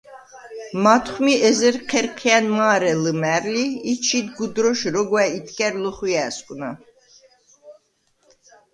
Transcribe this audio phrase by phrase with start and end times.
[0.85, 6.71] მათხვმი ეზერ ჴერჴია̈ნ მა̄რე ლჷმა̄̈რლი ი ჩიდ გუდროშ როგვა̈ ითქა̈რ ლოხვია̄̈სგვნა.